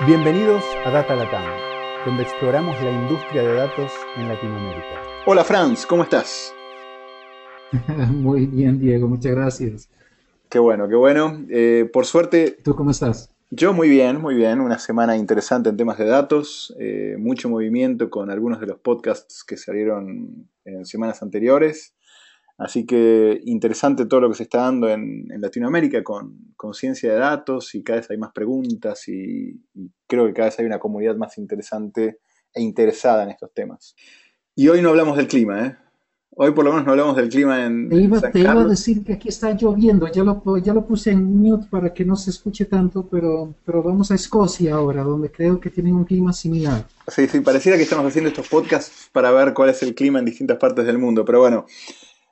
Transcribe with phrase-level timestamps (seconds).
[0.00, 1.44] Bienvenidos a Data Latam,
[2.04, 5.00] donde exploramos la industria de datos en Latinoamérica.
[5.24, 6.52] Hola Franz, ¿cómo estás?
[8.10, 9.88] Muy bien, Diego, muchas gracias.
[10.48, 11.46] Qué bueno, qué bueno.
[11.48, 12.58] Eh, por suerte...
[12.64, 13.30] ¿Tú cómo estás?
[13.50, 14.60] Yo muy bien, muy bien.
[14.60, 19.44] Una semana interesante en temas de datos, eh, mucho movimiento con algunos de los podcasts
[19.44, 21.93] que salieron en semanas anteriores.
[22.56, 27.74] Así que interesante todo lo que se está dando en, Latinoamérica con, ciencia de datos
[27.74, 29.60] y cada vez hay más preguntas y,
[30.06, 32.20] creo que cada vez hay una comunidad más interesante
[32.54, 33.94] e interesada en estos temas.
[34.54, 35.76] Y hoy no hablamos del clima, ¿eh?
[36.36, 37.88] Hoy por lo menos no hablamos del clima en.
[37.88, 41.12] Te iba, te iba a decir que aquí está lloviendo, ya lo, ya lo puse
[41.12, 45.30] en mute para que no se escuche tanto, pero, pero vamos a Escocia ahora, donde
[45.30, 46.86] creo que tienen un clima similar.
[47.06, 50.24] Sí, sí, pareciera que estamos haciendo estos podcasts para ver cuál es el clima en
[50.24, 51.66] distintas partes del mundo, pero bueno,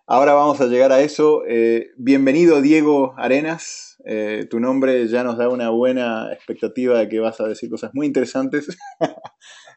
[0.07, 1.45] Ahora vamos a llegar a eso.
[1.47, 4.03] Eh, bienvenido Diego Arenas.
[4.05, 7.93] Eh, tu nombre ya nos da una buena expectativa de que vas a decir cosas
[7.95, 8.77] muy interesantes.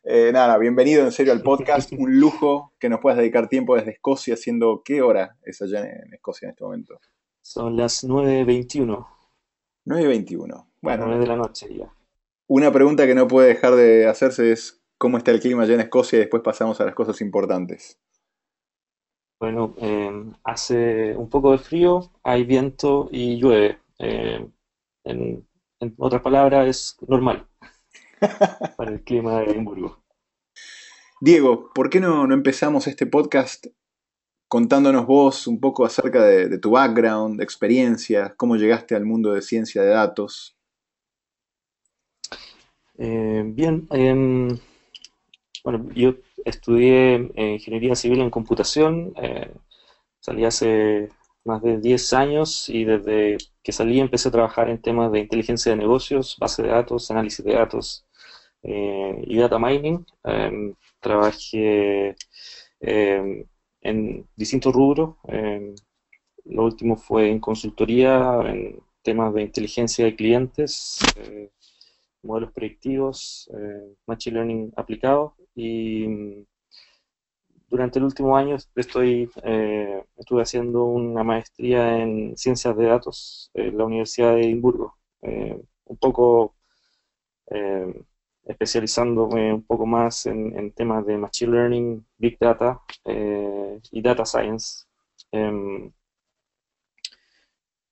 [0.08, 1.92] Eh, nada, bienvenido en serio al podcast.
[1.94, 6.14] Un lujo que nos puedas dedicar tiempo desde Escocia, siendo qué hora es allá en
[6.14, 7.00] Escocia en este momento.
[7.42, 9.04] Son las 9.21.
[9.88, 10.68] 9.21.
[10.80, 11.06] Bueno.
[11.08, 11.92] 9 de la noche ya.
[12.46, 15.82] Una pregunta que no puede dejar de hacerse es cómo está el clima allá en
[15.82, 18.00] Escocia y después pasamos a las cosas importantes.
[19.40, 23.80] Bueno, em, hace un poco de frío, hay viento y llueve.
[24.00, 24.52] Em,
[25.04, 25.46] en,
[25.98, 27.46] otras palabras, es normal
[28.78, 30.02] para el clima de Edimburgo.
[31.20, 33.68] Diego, ¿por qué no, empezamos este podcast
[34.48, 39.42] contándonos vos un poco acerca de, tu background, de experiencia, cómo llegaste al mundo de
[39.42, 40.58] ciencia de datos?
[42.98, 44.58] Eh, bien, em,
[45.64, 46.16] bueno, yo
[46.46, 49.52] estudié eh, ingeniería civil en computación, eh,
[50.20, 51.10] salí hace
[51.44, 55.72] más de 10 años y desde que salí empecé a trabajar en temas de inteligencia
[55.72, 58.06] de negocios, base de datos, análisis de datos
[58.64, 60.06] eh, y data mining.
[60.24, 62.16] Em, trabajé
[62.80, 63.46] em,
[63.82, 65.16] en distintos rubros.
[65.28, 65.76] Em,
[66.46, 71.00] lo último fue en consultoría, en temas de inteligencia de clientes,
[72.24, 73.50] modelos predictivos,
[74.08, 76.46] machine learning aplicado y
[77.70, 83.78] durante el último año estoy, eh, estuve haciendo una maestría en ciencias de datos en
[83.78, 86.56] la Universidad de Edimburgo, eh, un poco
[87.52, 88.04] eh,
[88.46, 92.82] especializándome un poco más en, temas de Machine Learning, Big Data
[93.92, 94.86] y Data Science.
[95.32, 95.92] Em,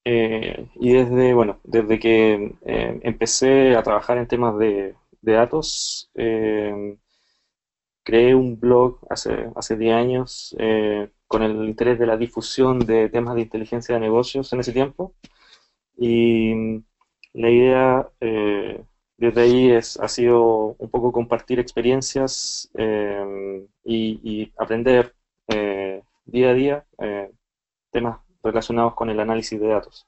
[0.05, 6.09] y desde, bueno, desde que empecé a trabajar en temas de datos,
[8.03, 13.09] creé un blog hace, hace 10 años eh, con el interés de la difusión de
[13.09, 15.15] temas de inteligencia de negocios en ese tiempo.
[15.97, 16.83] Y mm,
[17.33, 18.83] la idea eh,
[19.17, 25.15] desde ahí es, ha sido un poco compartir experiencias eh, y, aprender
[26.25, 26.85] día a día
[27.91, 30.07] temas relacionados con el análisis de datos.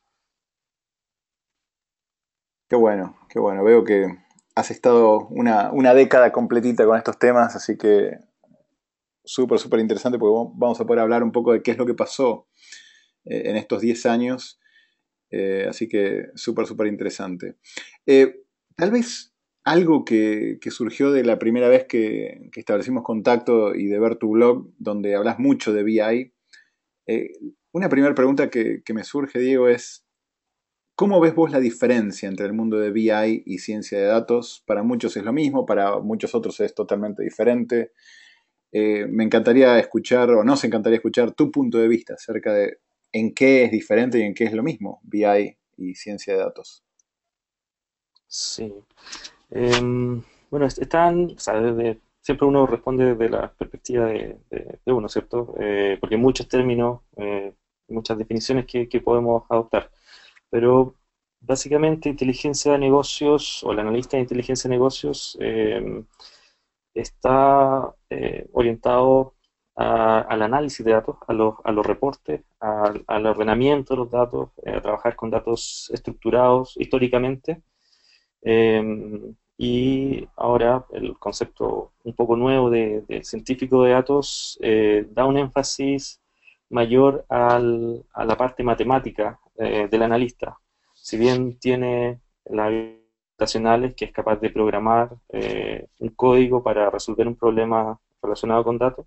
[2.67, 3.63] Qué bueno, qué bueno.
[3.63, 4.24] Veo que
[4.55, 8.17] has estado una, década completita con estos temas, así que
[9.23, 11.93] súper, súper interesante porque vamos a poder hablar un poco de qué es lo que
[11.93, 12.47] pasó
[13.25, 14.59] eh, en estos 10 años.
[15.29, 17.57] Eh, así que súper, súper interesante.
[18.05, 18.43] Eh,
[18.77, 19.33] tal vez
[19.65, 24.69] algo que, surgió de la primera vez que, establecimos contacto y de ver tu blog,
[24.77, 26.33] donde hablas mucho de BI.
[27.73, 30.04] una primera pregunta que, que me surge, Diego, es,
[30.95, 34.63] ¿Cómo ves vos la diferencia entre el mundo de BI y ciencia de datos?
[34.65, 37.91] Para muchos es lo mismo, para muchos otros es totalmente diferente.
[38.71, 42.79] Eh, me encantaría escuchar, o nos encantaría escuchar, tu punto de vista acerca de
[43.11, 46.81] en qué es diferente y en qué es lo mismo BI y ciencia de datos.
[48.25, 48.73] Sí.
[49.51, 51.55] Em, bueno, están, o sea,
[52.21, 54.37] siempre uno responde desde la perspectiva de,
[54.85, 55.55] uno, ¿cierto?
[55.59, 57.53] Eh, porque hay muchos términos, eh,
[57.89, 59.91] muchas definiciones que podemos adoptar
[60.49, 60.95] pero
[61.45, 66.03] básicamente inteligencia de negocios o el analista de inteligencia de negocios eh,
[66.93, 69.33] está eh, orientado
[69.75, 74.71] al análisis de datos, a los, a los reportes, al ordenamiento de los datos, eh,
[74.71, 77.61] a trabajar con datos estructurados históricamente.
[79.57, 84.59] y ahora el concepto un poco nuevo de, científico de datos
[85.15, 86.21] da un énfasis
[86.69, 90.57] mayor al, a la parte matemática eh, del analista.
[90.93, 92.71] Si bien tiene las
[93.35, 98.77] computacionales que es capaz de programar eh, un código para resolver un problema relacionado con
[98.77, 99.05] datos,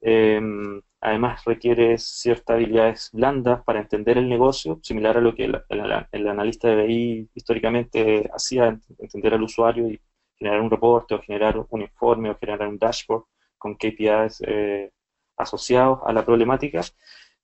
[0.00, 6.28] em, además requiere ciertas habilidades blandas para entender el negocio, similar a lo que el,
[6.28, 10.00] analista de BI históricamente hacía, entender al usuario y
[10.36, 13.24] generar un reporte o generar un informe o generar un dashboard
[13.58, 14.90] con KPIs eh,
[15.36, 16.80] asociados a la problemática.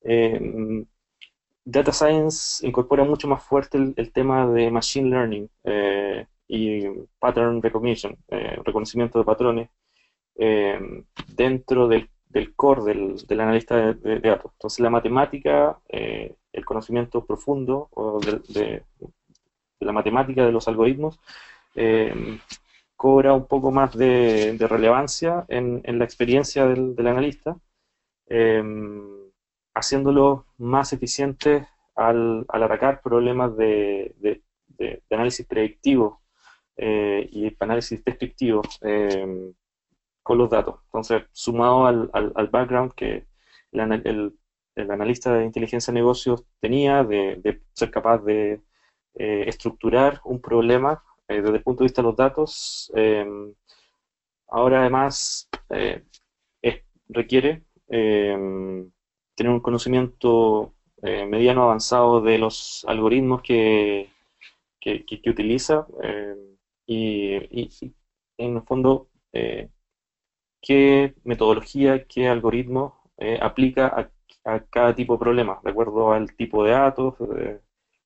[0.03, 0.41] Eh,
[1.65, 6.85] Data Science incorpora mucho más fuerte el, tema de Machine Learning eh, y
[7.19, 8.17] Pattern Recognition,
[8.65, 9.71] reconocimiento de patrones,
[11.29, 12.09] dentro del,
[12.57, 14.51] core del, analista de, datos.
[14.55, 17.89] Entonces la matemática, el conocimiento profundo
[18.49, 18.83] de,
[19.79, 21.21] la matemática de los algoritmos,
[23.01, 27.57] cobra un poco más de, relevancia en, la experiencia del, analista,
[29.75, 34.43] haciéndolo más eficiente al, atacar problemas de,
[35.11, 36.23] análisis predictivo
[36.77, 39.53] eh, y análisis descriptivo em,
[40.23, 40.81] con los datos.
[40.87, 43.27] Entonces, sumado al, background que
[43.73, 44.33] el,
[44.91, 48.63] analista de inteligencia de negocios tenía de, ser capaz de
[49.15, 53.25] eh, estructurar un problema eh, desde el punto de vista de los datos, eh,
[54.49, 56.05] ahora además eh,
[57.09, 57.65] requiere
[59.41, 64.11] tener un conocimiento mediano avanzado de los algoritmos que,
[64.79, 65.87] que, utiliza
[66.87, 67.37] y,
[68.37, 69.09] en el fondo
[70.61, 73.01] qué metodología, qué algoritmo
[73.41, 74.11] aplica a,
[74.45, 77.15] a, cada tipo de problema, de acuerdo al tipo de datos,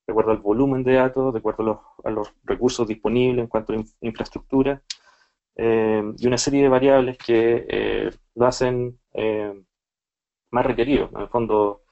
[0.06, 3.82] de acuerdo al volumen de datos, de acuerdo a los, recursos disponibles en cuanto a
[4.02, 4.82] infraestructura,
[5.56, 9.52] eh, y una serie de variables que eh, lo hacen eh,
[10.54, 11.10] más requerido.
[11.14, 11.82] En el fondo,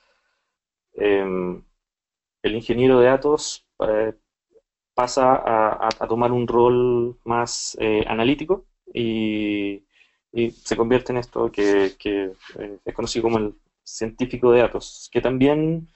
[0.95, 3.67] el ingeniero de datos
[4.95, 7.77] pasa a, tomar un rol más
[8.07, 9.85] analítico y,
[10.65, 12.33] se convierte en esto que, que
[12.85, 13.55] es conocido como el
[13.85, 15.89] científico de datos, que también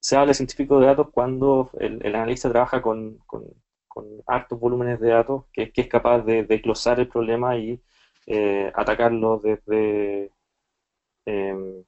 [0.00, 3.44] se habla de científico de datos cuando el, analista trabaja con, con,
[4.26, 7.82] hartos volúmenes de datos, que, es capaz de desglosar el problema y
[8.32, 8.72] eh,
[9.42, 10.30] desde,
[11.26, 11.84] em,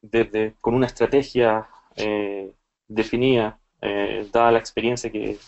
[0.00, 2.54] desde con una estrategia eh,
[2.86, 5.38] definida, eh, dada la experiencia que,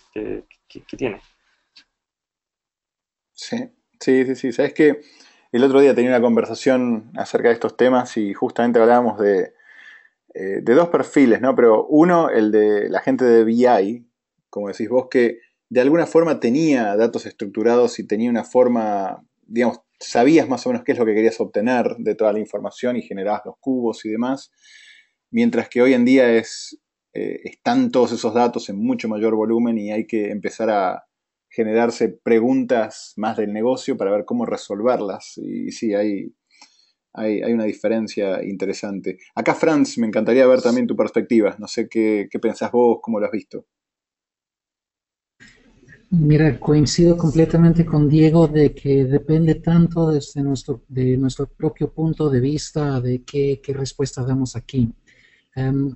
[0.97, 1.21] tiene.
[3.33, 3.57] Sí,
[3.99, 4.53] sí, sí, sí.
[4.53, 5.01] Sabes que
[5.51, 9.55] el otro día tenía una conversación acerca de estos temas y justamente hablábamos de,
[10.35, 11.55] eh, de dos perfiles, ¿no?
[11.55, 14.07] Pero uno, el de la gente de BI,
[14.51, 15.41] como decís vos, que
[15.71, 20.85] de alguna forma tenía datos estructurados y tenía una forma, digamos, sabías más o menos
[20.85, 24.11] qué es lo que querías obtener de toda la información y generabas los cubos y
[24.11, 24.51] demás,
[25.31, 26.45] mientras que hoy en día eh,
[27.13, 31.05] están todos esos datos en mucho mayor volumen y hay que empezar a
[31.49, 35.37] generarse preguntas más del negocio para ver cómo resolverlas.
[35.37, 36.33] Y sí, hay,
[37.13, 39.19] hay, una diferencia interesante.
[39.35, 41.57] Acá, Franz, me encantaría ver también tu perspectiva.
[41.59, 43.67] No sé qué, qué pensás vos, cómo lo has visto.
[46.13, 52.29] Mira, coincido completamente con Diego de que depende tanto desde nuestro, de nuestro propio punto
[52.29, 54.93] de vista de qué, qué respuesta damos aquí.
[55.55, 55.95] Em,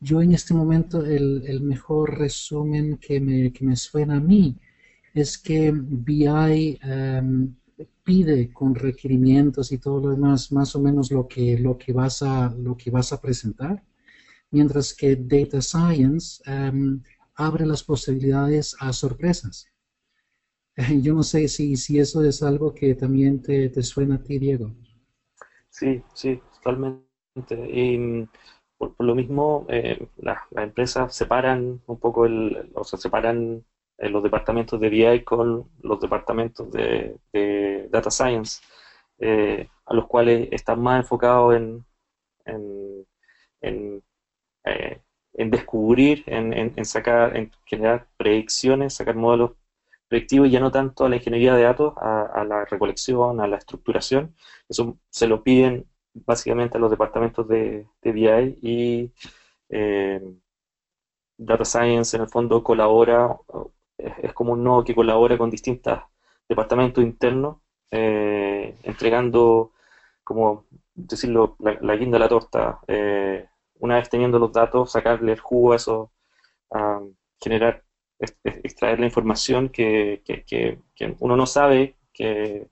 [0.00, 4.56] yo en este momento el, mejor resumen que me, que me, suena a mí
[5.14, 6.38] es que BI
[8.04, 12.22] pide con requerimientos y todo lo demás más o menos lo que, lo que, vas,
[12.22, 13.82] a, lo que vas a presentar,
[14.52, 17.02] mientras que Data Science em,
[17.40, 19.66] abre las posibilidades a sorpresas.
[21.02, 24.38] Yo no sé si, si eso es algo que también te, te suena a ti,
[24.38, 24.72] Diego.
[25.68, 27.04] Sí, sí, totalmente.
[27.70, 28.28] Y mm,
[28.76, 33.64] por, lo mismo, eh, las empresas separan un poco el, o sea, separan
[33.98, 37.18] los departamentos de BI con los departamentos de,
[37.90, 38.62] Data Science,
[39.18, 41.84] eh, a los cuales están más enfocados en,
[43.60, 44.02] en,
[44.64, 45.00] eh,
[45.32, 49.52] descubrir, en, sacar, en generar predicciones, sacar modelos
[50.08, 53.56] predictivos y ya no tanto a la ingeniería de datos, a, la recolección, a la
[53.56, 54.34] estructuración.
[54.68, 59.12] Eso se lo piden básicamente a los departamentos de, BI y
[59.68, 60.20] eh,
[61.38, 63.36] Data Science en el fondo colabora
[64.22, 66.00] es, como un nodo que colabora con distintos
[66.48, 67.58] departamentos internos,
[67.90, 69.72] eh, entregando,
[70.24, 72.80] como decirlo, la, guinda de la torta.
[72.86, 73.46] Eh,
[73.80, 76.12] una vez teniendo los datos, sacarle el jugo a eso,
[77.40, 77.84] generar,
[78.18, 80.22] extraer la información que,
[81.18, 82.68] uno no sabe que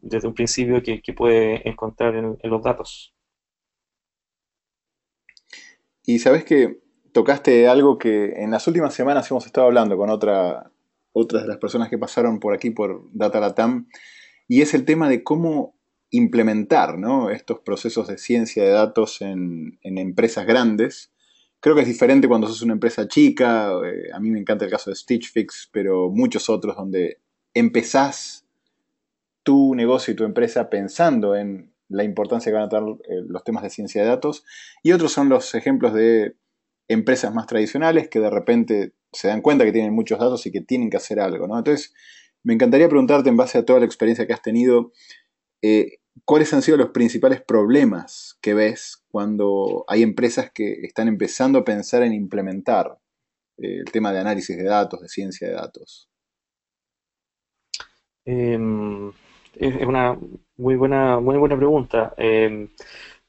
[0.00, 3.14] desde un principio que, puede encontrar en, en los datos.
[6.04, 6.80] Y sabes que
[7.12, 10.70] tocaste algo que en las últimas semanas hemos estado hablando con otra,
[11.12, 13.88] otras de las personas que pasaron por aquí por Data Latam,
[14.46, 15.75] y es el tema de cómo
[16.10, 16.96] implementar
[17.32, 21.12] estos procesos de ciencia de datos en, empresas grandes.
[21.60, 24.70] Creo que es diferente cuando sos una empresa chica, eh, a mí me encanta el
[24.70, 27.18] caso de Stitch Fix, pero muchos otros donde
[27.54, 28.46] empezás
[29.42, 33.44] tu negocio y tu empresa pensando en la importancia que van a tener eh, los
[33.44, 34.44] temas de ciencia de datos.
[34.82, 36.36] Y otros son los ejemplos de
[36.88, 40.60] empresas más tradicionales que de repente se dan cuenta que tienen muchos datos y que
[40.60, 41.44] tienen que hacer algo.
[41.44, 41.94] Entonces,
[42.42, 44.92] me encantaría preguntarte en base a toda la experiencia que has tenido,
[45.66, 51.58] eh, ¿cuáles han sido los principales problemas que ves cuando hay empresas que están empezando
[51.58, 52.98] a pensar en implementar
[53.58, 56.08] eh, el tema de análisis de datos, de ciencia de datos?
[58.24, 59.12] Em,
[59.54, 60.16] es una
[60.56, 62.14] muy buena, muy buena pregunta.
[62.16, 62.68] Em,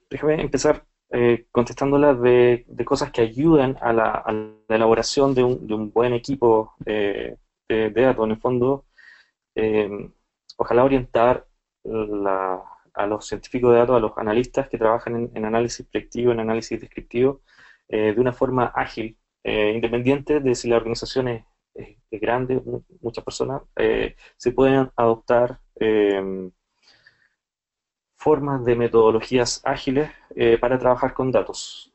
[0.10, 4.24] déjame empezar eh, contestándola de, cosas que ayudan a la,
[4.70, 8.26] elaboración de un, buen equipo de, datos.
[8.26, 8.86] En el fondo,
[9.56, 10.12] em,
[10.58, 11.47] ojalá orientar
[12.98, 16.82] a los científicos de datos, a los analistas que trabajan en, análisis predictivo, en análisis
[16.82, 17.42] descriptivo,
[17.88, 21.44] eh, de una forma ágil, eh, independiente de si la organización es,
[22.10, 22.62] grande,
[23.02, 25.60] muchas personas, eh, se pueden adoptar
[28.16, 30.10] formas de metodologías ágiles
[30.60, 31.94] para trabajar con datos.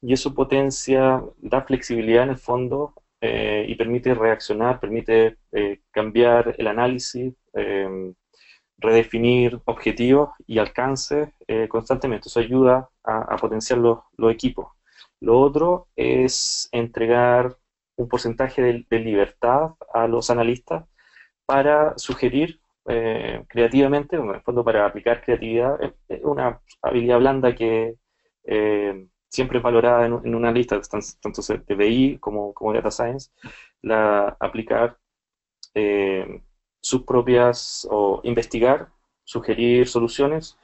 [0.00, 5.36] Y eso potencia, da flexibilidad en el fondo y permite reaccionar, permite
[5.92, 7.34] cambiar el análisis,
[8.78, 12.28] redefinir objetivos y alcance eh, constantemente.
[12.28, 13.98] Eso ayuda a, potenciar los,
[14.30, 14.68] equipos.
[15.20, 17.56] Lo otro es entregar
[17.96, 20.84] un porcentaje de, libertad a los analistas
[21.46, 27.96] para sugerir eh, creativamente, en el fondo para aplicar creatividad, es una habilidad blanda que
[28.44, 30.80] eh, siempre es valorada en, en una lista,
[31.20, 33.30] tanto de BI como, como Data Science,
[33.82, 34.96] la aplicar
[36.88, 38.88] sus propias, o investigar,
[39.24, 40.56] sugerir soluciones,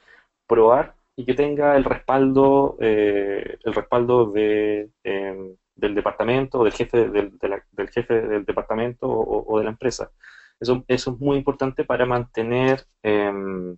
[0.47, 7.09] probar y que tenga el respaldo, eh, el respaldo de, em, del departamento, del jefe
[7.09, 7.37] del,
[7.71, 10.11] del jefe del departamento o, de la empresa.
[10.59, 13.77] Eso, eso, es muy importante para mantener, em,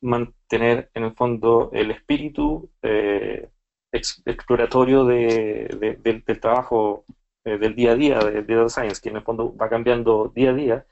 [0.00, 3.48] mantener en el fondo el espíritu eh,
[3.92, 7.04] exploratorio de, del trabajo
[7.44, 10.50] eh, del día a día de, Data Science, que en el fondo va cambiando día
[10.50, 10.86] a día,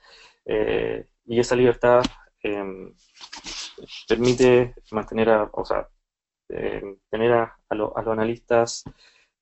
[0.45, 2.01] eh, y esa libertad
[2.41, 2.93] em,
[4.07, 5.87] permite mantener a, o sea,
[6.49, 8.83] em, tener a, los analistas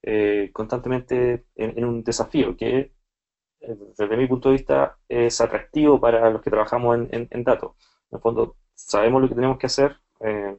[0.03, 2.91] eh, constantemente en, un desafío que
[3.97, 7.73] desde mi punto de vista es atractivo para los que trabajamos en, datos.
[8.11, 9.97] En el fondo sabemos lo que tenemos que hacer,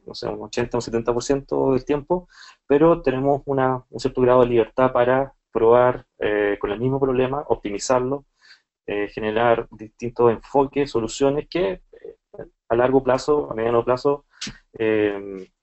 [0.07, 2.29] no sé, un 80 o un 70% del tiempo,
[2.67, 7.45] pero tenemos una, un cierto grado de libertad para probar eh, con el mismo problema,
[7.49, 8.27] optimizarlo,
[8.87, 11.83] eh, generar distintos enfoques, soluciones que eh,
[12.69, 14.25] a largo plazo, a mediano plazo,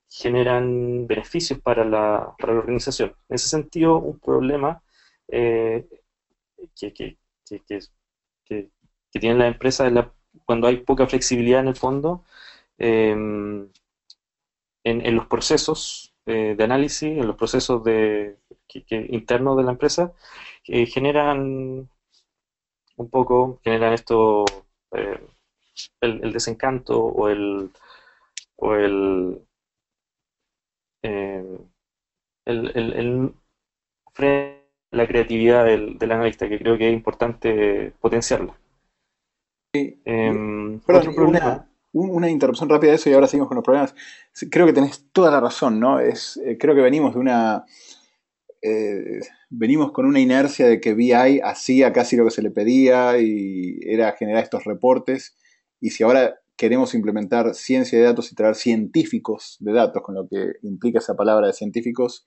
[0.09, 3.09] generan beneficios para la, para la organización.
[3.29, 4.81] En ese sentido, un problema
[5.27, 5.85] que,
[6.75, 7.17] que,
[8.45, 8.69] que,
[9.11, 10.05] tienen las empresas es
[10.45, 12.25] cuando hay poca flexibilidad en el fondo
[12.77, 13.71] en,
[14.83, 18.37] en, los procesos de análisis, en los procesos de,
[18.67, 20.13] que, internos de la empresa
[20.63, 21.89] que generan
[22.97, 24.45] un poco, generan esto,
[24.91, 25.19] eh,
[26.01, 27.71] el, desencanto o el,
[28.55, 29.41] o el,
[31.03, 31.43] eh,
[32.45, 33.33] el,
[34.91, 38.57] la creatividad del, analista, que creo que es importante potenciarla.
[39.73, 43.93] Em, una, una, interrupción rápida de eso y ahora seguimos con los problemas.
[44.49, 45.99] Creo que tenés toda la razón, ¿no?
[45.99, 47.65] Es, eh, creo que venimos de una
[48.61, 49.19] eh,
[49.49, 53.77] venimos con una inercia de que BI hacía casi lo que se le pedía y
[53.81, 55.35] era generar estos reportes.
[55.79, 60.27] Y si ahora queremos implementar ciencia de datos y traer científicos de datos, con lo
[60.27, 62.25] que implica esa palabra de científicos,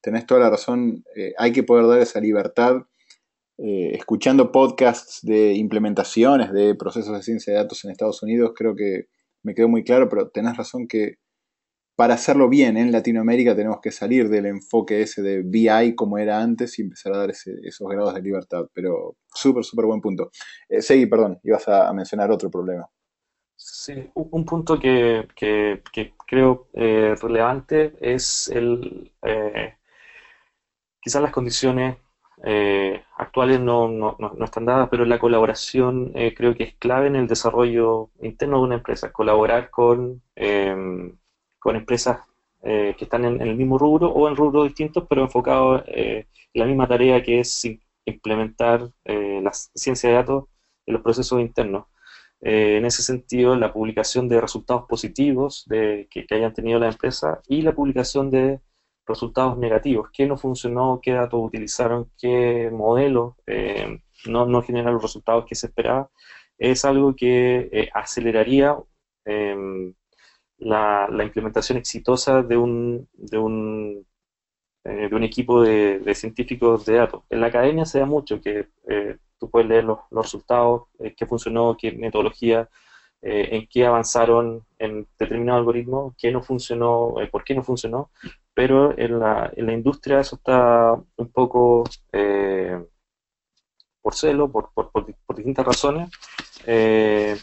[0.00, 2.76] tenés toda la razón, eh, hay que poder dar esa libertad.
[3.58, 8.76] Eh, escuchando podcasts de implementaciones de procesos de ciencia de datos en Estados Unidos, creo
[8.76, 9.08] que
[9.42, 11.16] me quedó muy claro, pero tenés razón que
[11.98, 16.40] para hacerlo bien en Latinoamérica tenemos que salir del enfoque ese de BI como era
[16.40, 18.66] antes y empezar a dar esos grados de libertad.
[18.72, 20.30] Pero súper, súper buen punto.
[20.68, 22.88] Eh, Segui, perdón, ibas a, mencionar otro problema.
[23.56, 25.26] Sí, un, punto que,
[26.24, 29.74] creo eh, relevante es el eh,
[31.00, 31.96] quizás las condiciones
[32.44, 37.16] eh, actuales no, no, no, están dadas, pero la colaboración creo que es clave en
[37.16, 39.10] el desarrollo interno de una empresa.
[39.10, 40.22] Colaborar con
[41.58, 42.20] con empresas
[42.62, 46.60] eh, que están en, el mismo rubro o en rubros distintos, pero enfocados eh, en
[46.60, 47.64] la misma tarea que es
[48.08, 50.44] implementar eh, la ciencia de datos
[50.86, 51.86] en los procesos internos.
[52.40, 57.40] Eh, en ese sentido, la publicación de resultados positivos de, que, hayan tenido la empresa
[57.48, 58.60] y la publicación de
[59.06, 65.02] resultados negativos, qué no funcionó, qué datos utilizaron, qué modelos eh, no, no generaron los
[65.02, 66.10] resultados que se esperaba,
[66.58, 68.76] es algo que aceleraría
[69.24, 69.94] em,
[70.58, 74.06] la, la, implementación exitosa de un, de un,
[74.84, 77.22] de un equipo de, de, científicos de datos.
[77.30, 78.68] En la academia se da mucho que
[79.38, 82.68] tú puedes leer los, resultados, eh, qué funcionó, qué metodología,
[83.22, 88.10] eh, en qué avanzaron en determinado algoritmo, qué no funcionó, eh, por qué no funcionó,
[88.54, 91.84] pero en la, en la industria eso está un poco
[94.02, 96.10] por celo, por, por, por, distintas razones,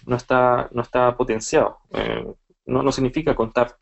[0.05, 1.79] no, está, no está potenciado.
[2.65, 3.77] No, no, significa contar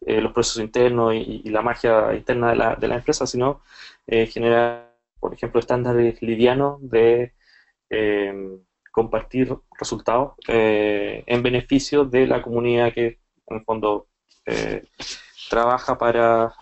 [0.00, 3.62] los procesos internos y, y, la magia interna de la, de la empresa, sino
[4.06, 4.92] generar
[5.22, 7.32] por ejemplo, estándares livianos de
[7.90, 8.34] eh,
[8.90, 14.08] compartir resultados eh, en beneficio de la comunidad que en el fondo
[14.46, 14.82] eh,
[15.48, 16.52] trabaja para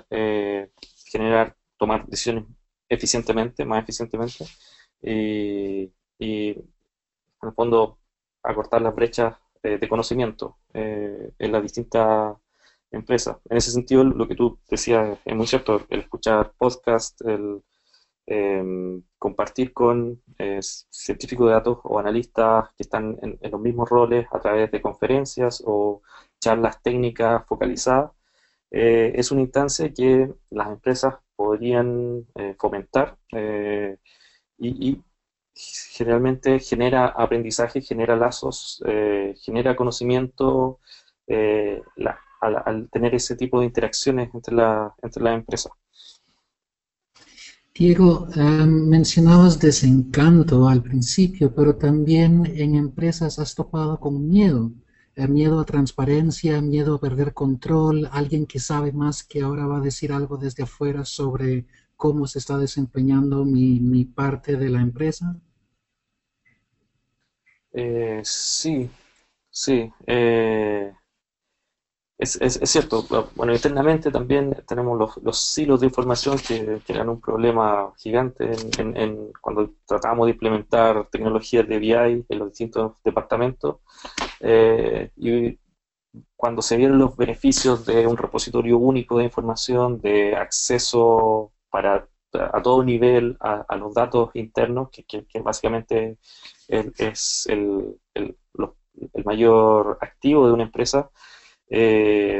[1.06, 2.44] generar, tomar decisiones
[2.86, 4.44] eficientemente, más eficientemente
[5.00, 6.68] y, en
[7.42, 7.98] el fondo
[8.42, 12.36] acortar las brechas de conocimiento en las distintas
[12.90, 13.36] empresas.
[13.48, 17.62] En ese sentido, lo que tú decías es muy cierto, el escuchar podcast, el
[18.32, 24.26] Em, compartir con eh, científicos de datos o analistas que están en, los mismos roles
[24.30, 26.02] a través de conferencias o
[26.40, 28.12] charlas técnicas focalizadas,
[28.70, 33.18] eh, es una instancia que las empresas podrían eh, fomentar
[34.58, 35.02] y,
[35.92, 38.82] generalmente genera aprendizaje, genera lazos,
[39.44, 40.80] genera conocimiento
[42.40, 45.72] al, tener ese tipo de interacciones entre, la, entre las empresas.
[47.74, 54.72] Diego, em, mencionabas desencanto al principio, pero también en empresas has topado con miedo,
[55.14, 59.78] eh, miedo a transparencia, miedo a perder control, alguien que sabe más que ahora va
[59.78, 64.82] a decir algo desde afuera sobre cómo se está desempeñando mi, mi parte de la
[64.82, 65.36] empresa.
[67.72, 68.90] Eh, sí,
[69.50, 69.92] sí.
[70.06, 70.92] Eh,
[72.18, 77.18] es, es, cierto, bueno, internamente también tenemos los, los silos de información que, eran un
[77.20, 81.92] problema gigante en, cuando tratábamos de implementar tecnologías de BI
[82.28, 83.76] en los distintos departamentos.
[84.40, 85.58] Eh, y
[86.36, 92.62] cuando se vieron los beneficios de un repositorio único de información, de acceso para a
[92.62, 96.18] todo nivel a, a los datos internos, que, que, básicamente
[96.70, 98.36] es el, el,
[99.14, 101.10] el mayor activo de una empresa,
[101.68, 102.38] eh,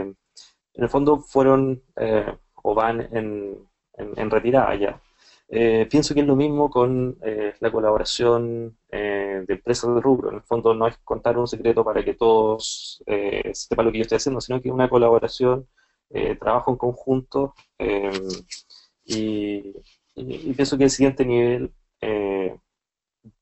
[0.75, 2.27] en el fondo fueron eh,
[2.63, 3.57] o van en,
[3.95, 5.01] en, retirada ya.
[5.49, 7.19] Eh, pienso que es lo mismo con
[7.61, 10.31] la colaboración de empresas de rubro.
[10.31, 13.03] En el fondo no es contar un secreto para que todos
[13.53, 15.67] sepan lo que yo estoy haciendo, sino que es una colaboración,
[16.39, 17.55] trabajo en conjunto
[19.05, 19.73] y,
[20.55, 21.73] pienso que el siguiente nivel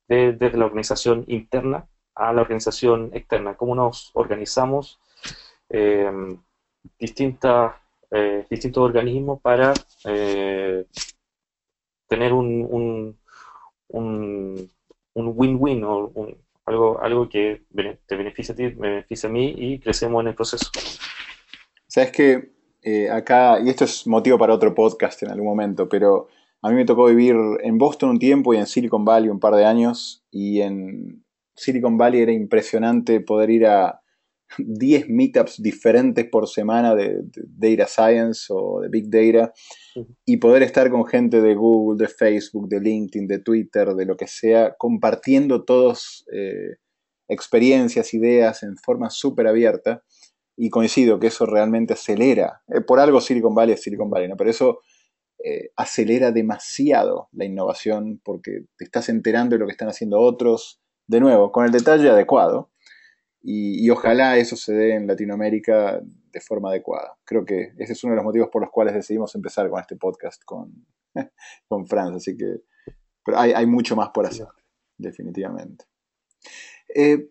[0.09, 4.99] desde la organización interna a la organización externa, cómo nos organizamos
[5.69, 6.11] eh,
[6.99, 7.75] distintas,
[8.11, 9.73] eh, distintos organismos para
[10.05, 10.85] eh,
[12.07, 13.17] tener un
[15.15, 16.11] win-win o
[16.65, 17.63] algo, algo que
[18.05, 20.69] te beneficia a ti, beneficia a mí y crecemos en el proceso.
[21.87, 26.27] Sabes que acá, y esto es motivo para otro podcast en algún momento, pero
[26.61, 29.55] a mí me tocó vivir en Boston un tiempo y en Silicon Valley un par
[29.55, 31.23] de años, y en
[31.55, 34.01] Silicon Valley era impresionante poder ir a
[34.57, 39.53] 10 meetups diferentes por semana de, Data Science o de Big Data
[40.25, 44.15] y poder estar con gente de Google, de Facebook, de LinkedIn, de Twitter, de lo
[44.15, 46.77] que sea, compartiendo todos eh,
[47.27, 50.03] experiencias, ideas en forma súper abierta.
[50.61, 52.61] Y coincido que eso realmente acelera.
[52.67, 54.35] Eh, por algo Silicon Valley es Silicon Valley, ¿no?
[54.35, 54.79] Pero eso
[55.43, 60.81] eh, acelera demasiado la innovación porque te estás enterando de lo que están haciendo otros,
[61.07, 62.71] de nuevo, con el detalle adecuado
[63.41, 67.17] y, ojalá eso se dé en Latinoamérica de forma adecuada.
[67.23, 69.95] Creo que ese es uno de los motivos por los cuales decidimos empezar con este
[69.95, 70.85] podcast con,
[71.67, 72.61] con Franz, así que
[73.23, 74.47] pero hay, hay mucho más por hacer,
[74.97, 75.85] definitivamente.
[76.93, 77.29] Eh,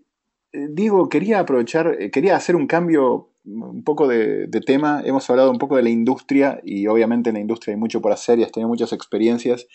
[0.53, 5.03] eh, Diego, quería aprovechar, quería hacer un cambio un poco de, tema.
[5.05, 8.13] Hemos hablado un poco de la industria y obviamente en la industria hay mucho por
[8.13, 9.67] hacer y has tenido muchas experiencias.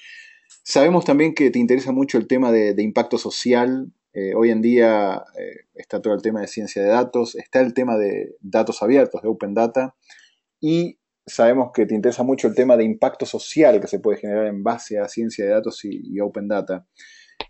[0.64, 5.24] Sabemos también que te interesa mucho el tema de, impacto social eh, hoy en día
[5.40, 9.24] eh, está todo el tema de ciencia de datos, está el tema de datos abiertos,
[9.24, 9.96] de Open Data,
[10.62, 14.46] y sabemos que te interesa mucho el tema de impacto social que se puede generar
[14.48, 16.86] en base a ciencia de datos y, Open Data.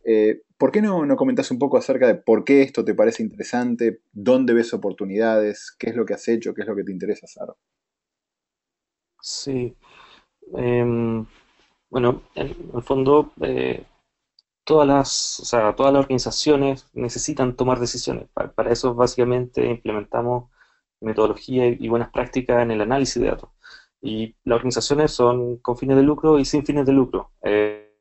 [0.05, 3.23] Eh, ¿Por qué no, no comentas un poco acerca de por qué esto te parece
[3.23, 4.01] interesante?
[4.11, 5.75] ¿Dónde ves oportunidades?
[5.77, 6.53] ¿Qué es lo que has hecho?
[6.53, 7.53] ¿Qué es lo que te interesa hacer?
[9.21, 9.75] Sí.
[10.55, 11.25] Em,
[11.89, 13.85] bueno, en el fondo, eh,
[14.63, 18.29] todas las, o sea, todas las organizaciones necesitan tomar decisiones.
[18.33, 20.49] Para, eso básicamente implementamos
[21.01, 23.49] metodología y, buenas prácticas en el análisis de datos.
[24.01, 27.31] Y las organizaciones son con fines de lucro y sin fines de lucro.
[27.43, 27.93] Eh,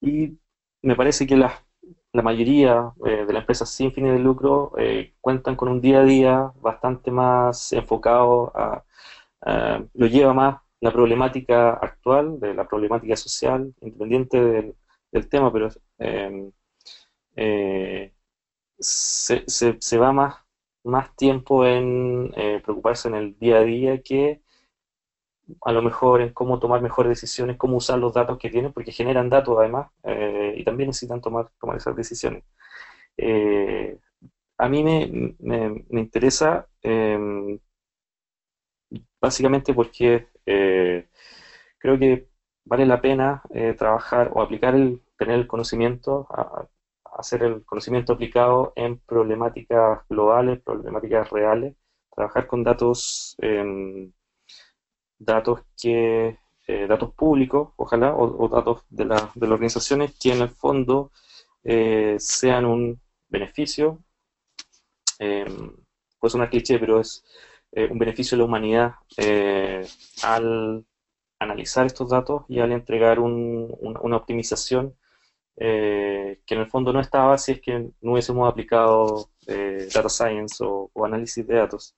[0.00, 0.38] y
[0.82, 1.64] me parece que la,
[2.12, 6.00] la mayoría eh, de las empresas sin fines de lucro eh, cuentan con un día
[6.00, 8.84] a día bastante más enfocado a,
[9.94, 14.40] lo lleva más la problemática actual, de la problemática social, independiente
[15.10, 15.68] del, tema, pero
[15.98, 16.52] em,
[18.78, 20.36] se, se, se, va más,
[20.84, 22.32] más tiempo en
[22.64, 24.42] preocuparse en el día a día que
[25.60, 28.92] a lo mejor en cómo tomar mejores decisiones, cómo usar los datos que tienen, porque
[28.92, 32.44] generan datos además eh, y también necesitan tomar, tomar esas decisiones.
[33.16, 33.98] Eh,
[34.58, 37.58] a mí me, me, interesa em,
[39.20, 41.08] básicamente porque eh,
[41.78, 42.28] creo que
[42.64, 43.42] vale la pena
[43.76, 46.26] trabajar o aplicar el, tener el conocimiento,
[47.04, 51.74] hacer el conocimiento aplicado en problemáticas globales, problemáticas reales,
[52.14, 54.12] trabajar con datos em,
[55.24, 60.42] datos que eh, datos públicos, ojalá, o, datos de, la, de, las organizaciones que en
[60.42, 61.10] el fondo
[61.64, 63.98] eh, sean un beneficio,
[65.18, 65.44] eh,
[66.18, 67.24] puede sonar cliché, pero es
[67.72, 68.94] eh, un beneficio de la humanidad
[70.22, 70.84] al
[71.38, 74.96] analizar estos datos y al entregar una optimización
[75.56, 80.90] que en el fondo no estaba si es que no hubiésemos aplicado data science o,
[80.92, 81.96] o, análisis de datos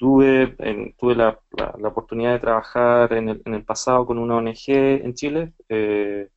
[0.00, 0.56] tuve,
[0.98, 1.38] tuve la,
[1.78, 5.52] la, oportunidad de trabajar en el, en el, pasado con una ONG en Chile.
[5.68, 6.30] Eh,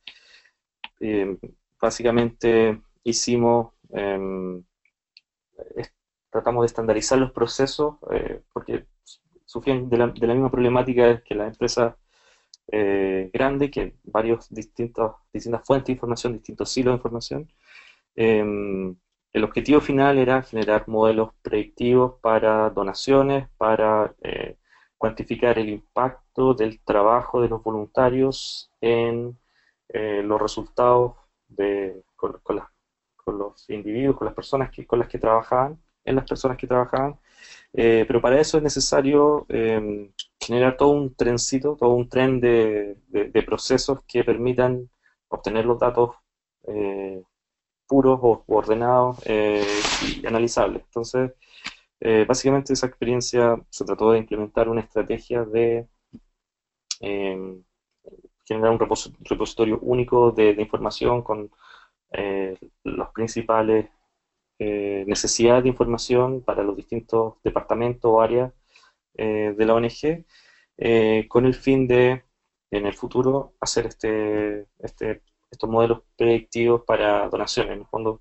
[1.00, 1.38] eh,
[1.80, 4.62] básicamente hicimos, em,
[6.30, 8.84] tratamos de estandarizar los procesos eh, porque
[9.46, 11.94] sufrían de la, de la, misma problemática que las empresas
[13.32, 17.48] grandes, que varios distintos, distintas fuentes de información, distintos silos de información.
[19.34, 24.58] El objetivo final era generar modelos predictivos para donaciones, para eh,
[24.96, 29.36] cuantificar el impacto del trabajo de los voluntarios en
[29.88, 31.14] eh, los resultados
[31.48, 32.40] de, con,
[33.26, 37.18] los individuos, con las personas que, con las que trabajaban, en las personas que trabajaban.
[37.72, 42.98] Eh, pero para eso es necesario em, generar todo un trencito, todo un tren de,
[43.08, 44.88] de procesos que permitan
[45.28, 46.10] obtener los datos
[47.86, 49.64] puros o, ordenados eh,
[50.22, 50.82] y analizables.
[50.84, 51.32] Entonces,
[52.00, 55.88] eh, básicamente esa experiencia se trató de implementar una estrategia de
[57.00, 57.62] em,
[58.44, 61.50] generar un repositorio único de, información con
[62.12, 63.90] eh, las principales
[64.58, 68.52] necesidades de información para los distintos departamentos o áreas
[69.14, 70.24] de la ONG,
[71.28, 72.24] con el fin de,
[72.70, 75.22] en el futuro, hacer este, este
[75.54, 78.20] estos modelos predictivos para donaciones, en el fondo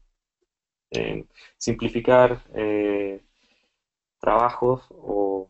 [0.95, 1.25] eh,
[1.57, 3.23] simplificar eh,
[4.19, 5.49] trabajos o,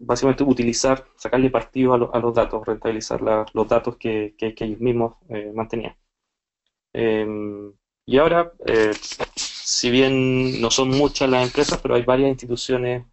[0.00, 3.20] básicamente utilizar, sacarle partido a, los datos, rentabilizar
[3.52, 5.96] los datos que, ellos mismos eh, mantenían.
[6.92, 7.72] Em,
[8.06, 8.52] y ahora,
[9.36, 13.04] si bien no son muchas las empresas, pero hay varias instituciones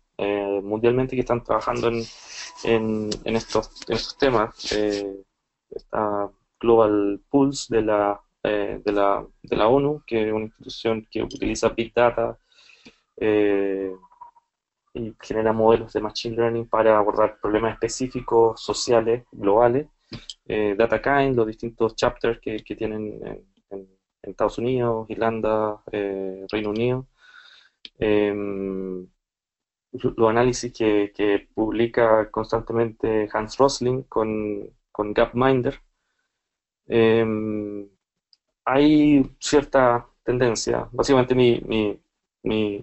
[0.63, 4.71] mundialmente que están trabajando en, en, estos, en estos temas.
[5.69, 6.29] está
[6.59, 11.23] Global Pulse de la, eh, de la, de la ONU, que es una institución que
[11.23, 12.37] utiliza Big Data
[13.17, 13.91] eh,
[14.93, 19.87] y genera modelos de Machine Learning para abordar problemas específicos sociales globales.
[20.45, 23.19] Eh, DataKind, los distintos chapters que, que tienen
[23.69, 23.89] en,
[24.21, 27.07] Estados Unidos, Irlanda, eh, Reino Unido.
[27.99, 29.07] Em,
[29.91, 35.79] los análisis que, que, publica constantemente Hans Rosling con, con Gapminder,
[36.87, 37.87] Em,
[38.65, 40.89] hay cierta tendencia.
[40.91, 41.99] Básicamente mi, mi,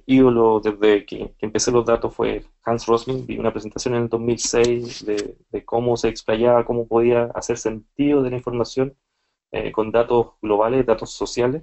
[0.06, 3.26] ídolo desde que, empecé los datos fue Hans Rosling.
[3.26, 8.30] Vi una presentación en el 2006 de, cómo se explayaba, cómo podía hacer sentido de
[8.30, 8.96] la información
[9.52, 11.62] eh, con datos globales, datos sociales.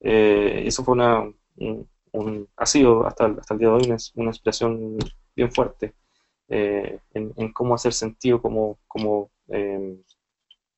[0.00, 4.30] Eh, eso fue una, un, ha sido hasta, hasta el día de hoy una, una
[4.30, 4.98] inspiración
[5.34, 5.94] bien fuerte
[6.48, 10.02] eh, en, en, cómo hacer sentido, cómo, cómo em,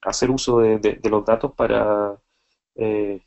[0.02, 2.18] hacer uso de, los datos para
[2.74, 3.20] eh,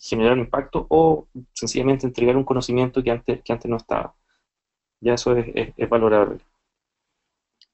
[0.00, 4.14] generar impacto o sencillamente entregar un conocimiento que antes, que antes no estaba.
[5.00, 6.38] Ya eso es, es, valorable.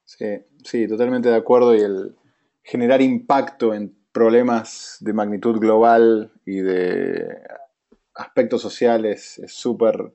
[0.04, 0.26] Sí,
[0.64, 1.74] sí, totalmente de acuerdo.
[1.74, 2.16] Y el
[2.62, 7.28] generar impacto en problemas de magnitud global y de
[8.14, 10.12] aspectos sociales es súper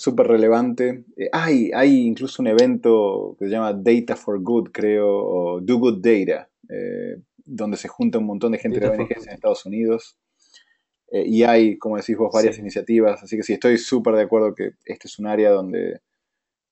[0.00, 1.04] súper relevante.
[1.14, 5.76] Eh, hay, hay incluso un evento que se llama Data for Good, creo, o Do
[5.76, 10.16] Good Data, eh, donde se junta un montón de gente de ONGs en Estados Unidos.
[11.12, 13.22] Eh, y hay, como decís vos, varias iniciativas.
[13.22, 16.00] Así que sí, estoy súper de acuerdo que este es un área donde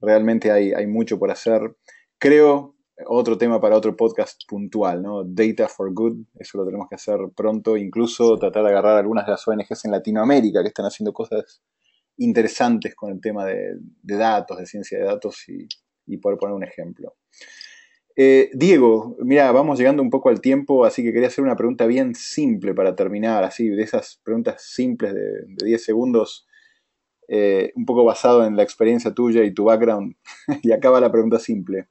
[0.00, 1.76] realmente hay, hay mucho por hacer.
[2.18, 5.24] Creo, otro tema para otro podcast puntual, ¿no?
[5.24, 7.76] Data for Good, eso lo tenemos que hacer pronto.
[7.76, 11.62] Incluso tratar de agarrar algunas de las ONGs en Latinoamérica que están haciendo cosas
[12.16, 15.68] interesantes con el tema de, datos, de ciencia de datos y,
[16.18, 17.16] poder poner un ejemplo.
[18.20, 21.86] Eh, Diego, mira, vamos llegando un poco al tiempo, así que quería hacer una pregunta
[21.86, 26.44] bien simple para terminar, así, de esas preguntas simples de, 10 segundos,
[27.28, 30.16] eh, un poco basado en la experiencia tuya y tu background.
[30.64, 31.90] y acaba la pregunta simple.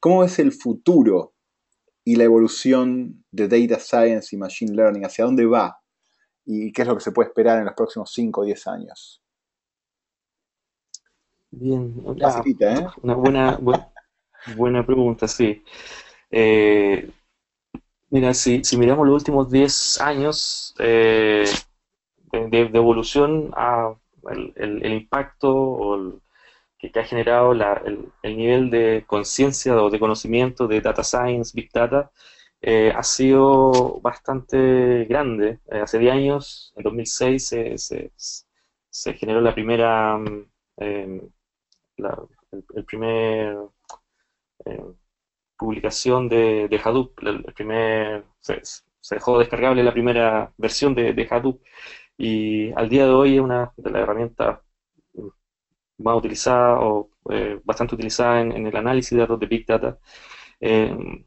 [0.00, 1.34] ¿Cómo es el futuro
[2.04, 5.04] y la evolución de Data Science y Machine Learning?
[5.04, 5.80] ¿Hacia dónde va?
[6.46, 9.22] ¿Y qué es lo que se puede esperar en los próximos 5 o 10 años?
[11.50, 12.86] Bien, ¿eh?
[13.02, 13.90] una, buena, buena
[14.84, 15.62] pregunta, sí.
[16.30, 17.10] Eh,
[18.10, 21.44] mira, si, si, miramos los últimos 10 años eh,
[22.32, 23.94] de, evolución, a
[24.30, 26.20] el, impacto o
[26.78, 32.10] que, ha generado el, nivel de conciencia o de conocimiento de data science, big data,
[32.94, 35.60] ha sido bastante grande.
[35.70, 38.12] hace 10 años, en 2006, se, se,
[38.90, 40.46] se generó la primera mm,
[42.74, 43.56] el, primer eh,
[45.56, 48.60] publicación de, Hadoop, el, primer se,
[49.10, 51.62] dejó descargable la primera versión de, Hadoop
[52.18, 54.60] y al día de hoy es una de las herramientas
[55.98, 59.98] más utilizadas o eh, bastante utilizada en, el análisis de datos de Big Data.
[60.60, 61.24] Eh,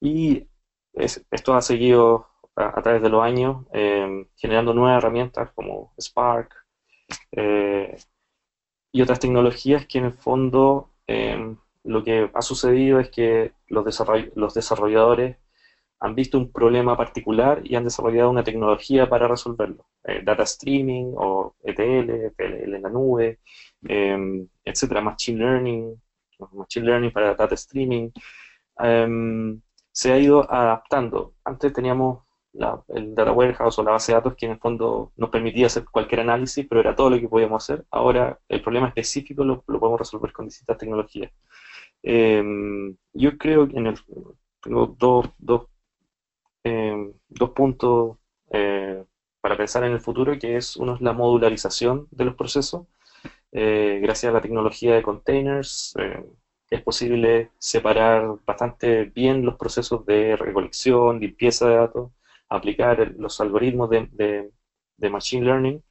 [0.00, 0.46] y
[0.94, 3.66] esto ha seguido a, través de los años
[4.36, 6.54] generando nuevas herramientas como Spark,
[8.92, 10.90] y otras tecnologías que en el fondo
[11.86, 13.84] lo que ha sucedido es que los,
[14.54, 15.36] desarrolladores
[16.00, 19.86] han visto un problema particular y han desarrollado una tecnología para resolverlo.
[20.04, 23.40] Eh, data streaming o ETL, ETL en la nube,
[23.88, 26.02] eh, etcétera, machine learning,
[26.52, 28.10] machine learning para data streaming,
[28.78, 29.60] em,
[29.92, 31.34] se ha ido adaptando.
[31.44, 32.26] Antes teníamos
[32.88, 35.84] el data warehouse o la base de datos que en el fondo nos permitía hacer
[35.84, 37.84] cualquier análisis, pero era todo lo que podíamos hacer.
[37.90, 41.32] Ahora el problema específico lo, podemos resolver con distintas tecnologías.
[42.08, 43.96] Em, yo creo que en el,
[44.62, 45.62] tengo dos, dos,
[46.64, 48.18] em, dos puntos
[48.52, 49.04] eh,
[49.40, 52.86] para pensar en el futuro, que es uno es la modularización de los procesos.
[53.52, 56.24] Eh, gracias a la tecnología de containers, eh,
[56.70, 62.12] es posible separar bastante bien los procesos de recolección, limpieza de datos,
[62.48, 64.52] aplicar los algoritmos de,
[65.10, 65.82] Machine Learning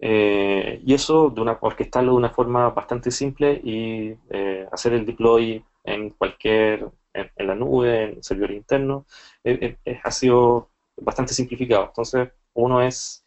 [0.00, 5.04] eh, y eso de una, orquestarlo de una forma bastante simple y eh, hacer el
[5.06, 9.06] deploy en cualquier, en, la nube, en servidor interno,
[9.44, 11.86] eh, ha sido bastante simplificado.
[11.86, 13.24] Entonces, uno es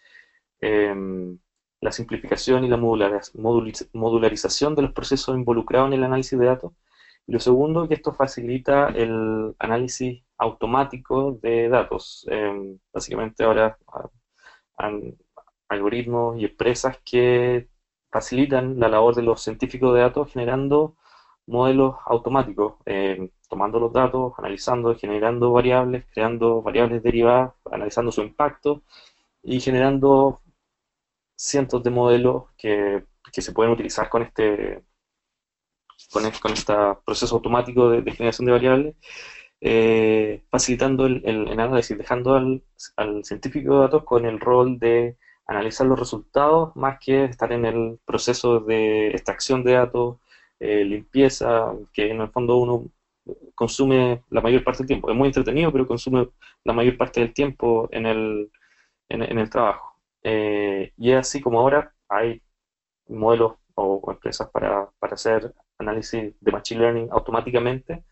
[0.62, 1.40] em,
[1.82, 6.74] la simplificación y la modularización de los procesos involucrados en el análisis de datos.
[7.28, 12.26] Y lo segundo, que esto facilita el análisis automático de datos.
[12.30, 13.78] Em, básicamente ahora
[14.78, 15.16] hay
[15.72, 17.70] algoritmos y empresas que
[18.12, 20.96] facilitan la labor de los científicos de datos generando
[21.48, 28.84] modelos automáticos, em, tomando los datos, analizando, generando variables, creando variables derivadas, analizando su impacto
[29.44, 30.42] y generando
[31.36, 34.84] cientos de modelos que, se pueden utilizar con este
[36.12, 36.74] con, este,
[37.06, 38.96] proceso automático de generación de variables
[39.62, 42.64] eh, facilitando el, análisis, dejando al,
[43.24, 45.18] científico de datos con el rol de
[45.52, 50.18] analizar los resultados más que estar en el proceso de extracción de datos,
[50.60, 52.86] eh, limpieza, que en el fondo uno
[53.56, 55.10] consume la mayor parte del tiempo.
[55.12, 56.30] Es muy entretenido, pero consume
[56.64, 58.52] la mayor parte del tiempo en el,
[59.10, 59.96] en, el trabajo.
[60.24, 62.42] Eh, y es así como ahora hay
[63.08, 68.04] modelos o, empresas para, para hacer análisis de Machine Learning automáticamente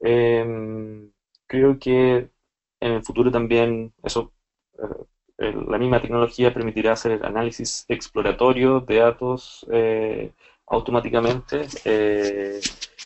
[0.00, 1.10] Em,
[1.46, 2.30] creo que
[2.80, 4.32] en el futuro también eso,
[5.38, 10.32] eh, la misma tecnología permitirá hacer análisis exploratorio de datos eh,
[10.66, 12.60] automáticamente eh,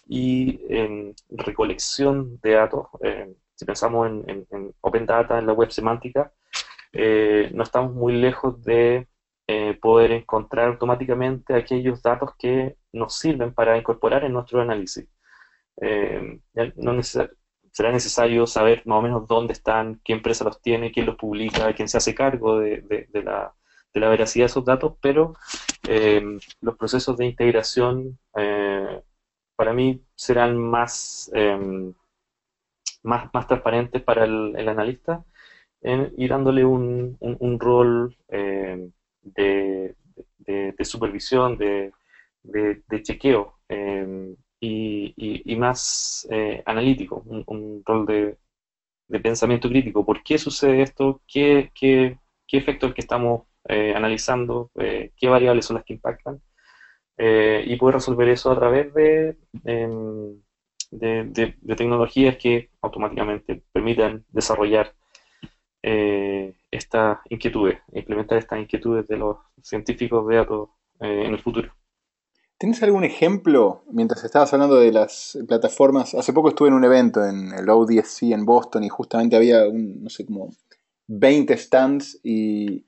[0.06, 2.86] y en recolección de datos.
[3.54, 6.32] si pensamos en, Open Data, en la web semántica,
[6.92, 9.06] no estamos muy lejos de
[9.80, 15.06] poder encontrar automáticamente aquellos datos que nos sirven para incorporar en nuestro análisis.
[15.80, 16.40] Eh,
[16.76, 16.92] no
[17.72, 21.72] será necesario saber más o menos dónde están, qué empresa los tiene, quién los publica,
[21.74, 23.54] quién se hace cargo de, la,
[23.94, 25.34] veracidad de esos datos, pero
[25.88, 29.02] em, los procesos de integración eh,
[29.56, 31.94] para mí serán más, em,
[33.02, 35.24] más, más transparentes para el, analista
[36.16, 37.16] y dándole un,
[37.58, 39.96] rol em, de,
[40.84, 41.92] supervisión, de,
[43.02, 43.58] chequeo
[44.62, 48.38] y, más eh, analítico, un, rol de,
[49.20, 50.04] pensamiento crítico.
[50.06, 51.20] ¿Por qué sucede esto?
[51.26, 54.70] ¿Qué, qué, qué efectos que estamos eh, analizando?
[54.78, 56.40] Eh, ¿Qué variables son las que impactan?
[57.64, 60.42] y poder resolver eso a través de, em,
[60.90, 64.92] de, tecnologías que automáticamente permitan desarrollar
[65.82, 70.70] estas inquietudes, implementar estas inquietudes de los científicos de datos
[71.00, 71.72] en el futuro.
[72.62, 76.14] ¿Tienes algún ejemplo, mientras estabas hablando de las plataformas?
[76.14, 80.04] Hace poco estuve en un evento en el ODSC en Boston y justamente había, un,
[80.04, 80.48] no sé, como
[81.08, 82.86] 20 stands y,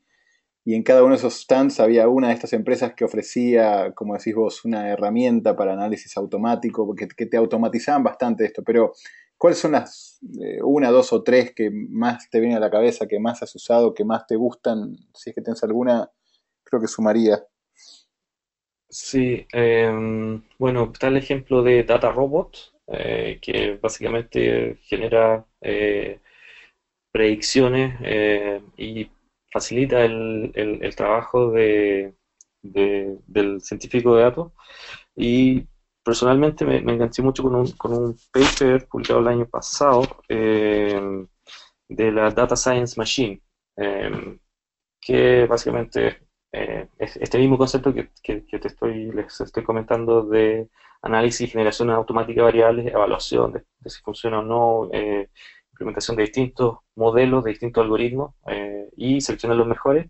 [0.64, 4.36] en cada uno de esos stands había una de estas empresas que ofrecía, como decís
[4.36, 8.92] vos, una herramienta para análisis automático, que, que te automatizaban bastante esto, pero
[9.36, 13.08] ¿cuáles son las eh, una, dos o tres que más te vienen a la cabeza,
[13.08, 14.94] que más has usado, que más te gustan?
[15.14, 16.12] Si es que tienes alguna,
[16.62, 17.44] creo que sumaría.
[18.94, 26.20] Sí, em, bueno, está el ejemplo de Data Robot, eh, que básicamente genera eh,
[27.12, 29.10] predicciones eh, y
[29.52, 32.14] facilita el, el, trabajo de,
[32.62, 34.52] del científico de datos.
[35.16, 35.66] Y
[36.04, 41.26] personalmente me, enganché mucho con un, con un paper publicado el año pasado em,
[41.88, 43.42] de la Data Science Machine,
[43.76, 44.38] em,
[45.00, 46.24] que básicamente
[46.56, 50.68] eh, este mismo concepto que, te estoy, les estoy comentando de
[51.02, 55.28] análisis generación automática de variables, evaluación de, si funciona o no, eh,
[55.72, 60.06] implementación de distintos modelos, de distintos algoritmos eh, y seleccionar los mejores,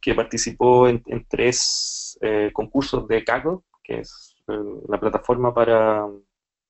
[0.00, 2.18] que participó en, tres
[2.54, 4.34] concursos de Kaggle, que es
[4.88, 6.06] la plataforma para,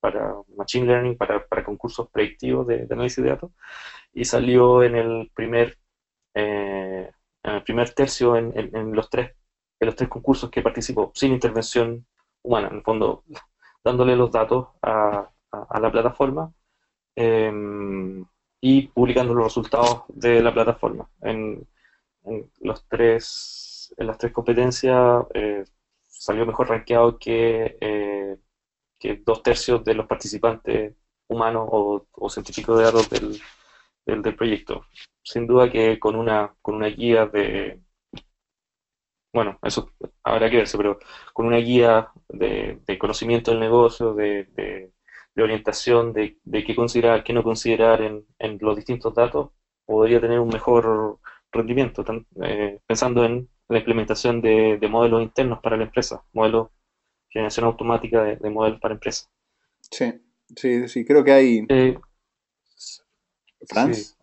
[0.00, 3.52] para Machine Learning, para, para concursos predictivos de, análisis de datos,
[4.12, 5.78] y salió en el primer
[7.42, 9.32] en el primer tercio en, los tres,
[9.80, 12.06] en los tres concursos que participó, sin intervención
[12.42, 13.24] humana, en el fondo
[13.84, 15.28] dándole los datos a,
[15.80, 16.52] la plataforma
[17.14, 18.24] em,
[18.60, 21.08] y publicando los resultados de la plataforma.
[21.20, 21.66] En,
[22.60, 25.64] los tres, en las tres competencias eh,
[26.06, 28.36] salió mejor rankeado que, eh,
[28.98, 30.94] que dos tercios de los participantes
[31.26, 33.42] humanos o, o científicos de datos del,
[34.06, 34.86] del, proyecto.
[35.22, 37.80] Sin duda que con una, con una guía de,
[39.32, 40.98] bueno, eso habrá que verse, pero
[41.32, 44.92] con una guía de, conocimiento del negocio, de, de,
[45.42, 46.36] orientación, de,
[46.66, 49.50] qué considerar, qué no considerar en, en, los distintos datos,
[49.86, 51.18] podría tener un mejor
[51.50, 52.04] rendimiento,
[52.42, 56.68] eh, pensando en la implementación de, modelos internos para la empresa, modelos,
[57.30, 59.30] generación automática de, modelos para empresas.
[59.90, 60.12] Sí,
[60.56, 61.66] sí, sí, creo que hay...
[61.68, 61.96] Eh,
[63.68, 64.16] Franz.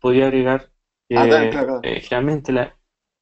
[0.00, 0.70] podría agregar
[1.08, 2.76] que ah, eh, generalmente la,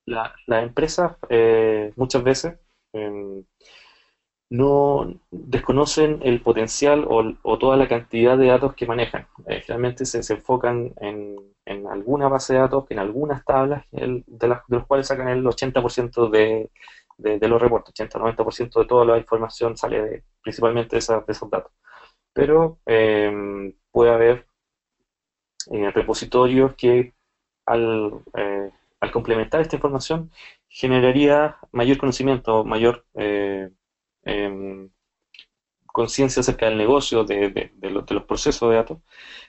[0.07, 2.59] la, empresa eh, muchas veces
[2.93, 3.45] em,
[4.51, 9.27] no desconocen el potencial o, toda la cantidad de datos que manejan.
[9.47, 14.67] Eh, generalmente se, enfocan en, en, alguna base de datos, en algunas tablas, de, las,
[14.69, 16.71] de los cuales sacan el 80% de,
[17.19, 21.73] de, los reportes, 80-90% de toda la información sale principalmente de, de esos datos.
[22.33, 24.47] Pero em, puede haber
[25.73, 27.15] eh, repositorios que
[27.67, 28.71] al, eh,
[29.13, 30.31] complementar esta información
[30.69, 33.71] generaría mayor conocimiento, mayor eh,
[34.25, 34.91] em,
[35.87, 38.99] conciencia acerca del negocio, de, de, los procesos de datos,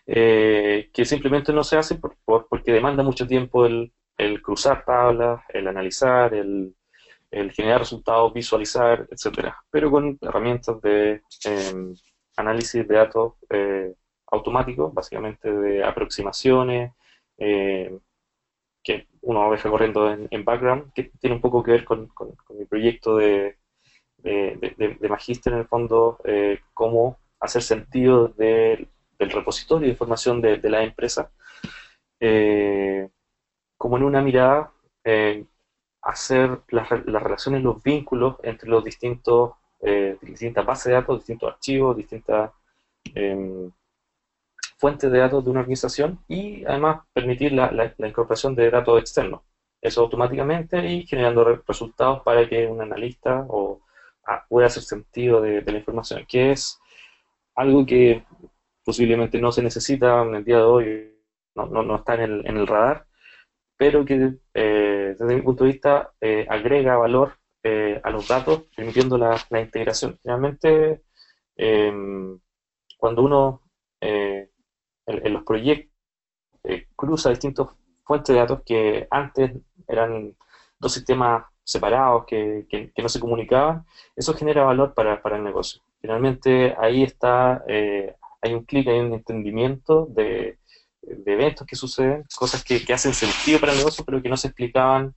[0.05, 5.67] que simplemente no se hace por, porque demanda mucho tiempo el, el cruzar tablas, el
[5.67, 6.75] analizar, el,
[7.31, 11.95] el generar resultados, visualizar, etcétera, pero con herramientas de em,
[12.37, 13.33] análisis de datos
[14.27, 16.93] automático, básicamente de aproximaciones,
[17.37, 17.97] eh,
[18.83, 22.09] que uno deja corriendo en, background, que tiene un poco que ver con,
[22.49, 23.57] mi proyecto de,
[24.17, 28.87] de, magíster en el fondo, eh, cómo hacer sentido del
[29.19, 31.31] repositorio de información de, la empresa,
[32.19, 33.09] eh,
[33.77, 34.71] como en una mirada,
[36.01, 39.53] hacer las, las, relaciones, los vínculos entre los distintos,
[40.21, 42.51] distintas bases de datos, distintos archivos, distintas
[43.15, 43.71] em,
[44.77, 49.41] fuentes de datos de una organización y además permitir la, la, incorporación de datos externos.
[49.81, 53.81] Eso automáticamente y generando resultados para que un analista o,
[54.25, 56.79] ah, pueda hacer sentido de, la información, que es
[57.55, 58.23] algo que
[58.83, 61.11] posiblemente no se necesita en el día de hoy,
[61.55, 63.05] no, no, está en el, en el, radar,
[63.77, 68.63] pero que eh, desde mi punto de vista eh, agrega valor eh, a los datos,
[68.75, 70.17] permitiendo la, la integración.
[70.21, 71.03] Finalmente,
[71.55, 72.39] em,
[72.97, 73.61] cuando uno
[75.05, 75.91] en, los proyectos
[76.95, 77.67] cruza distintas
[78.03, 79.51] fuentes de datos que antes
[79.87, 80.35] eran
[80.79, 83.85] dos sistemas separados que, que, no se comunicaban,
[84.15, 85.81] eso genera valor para, para el negocio.
[86.01, 90.59] Finalmente, ahí está, hay un clic, hay un entendimiento de,
[91.05, 94.37] de eventos que suceden, cosas que, que, hacen sentido para el negocio, pero que no
[94.37, 95.13] se explicaban